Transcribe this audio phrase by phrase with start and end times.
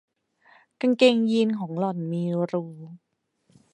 [0.81, 2.65] กางเกงยีนของหล่อนมีรู